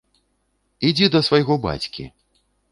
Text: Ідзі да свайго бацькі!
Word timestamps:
Ідзі 0.89 1.11
да 1.17 1.23
свайго 1.29 1.61
бацькі! 1.69 2.11